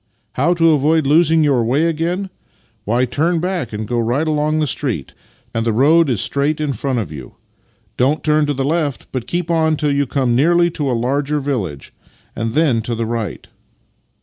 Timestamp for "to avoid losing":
0.55-1.43